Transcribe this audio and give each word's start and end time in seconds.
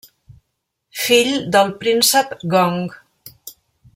Fill 1.01 1.29
del 1.57 1.69
príncep 1.83 2.35
Gong. 2.57 2.83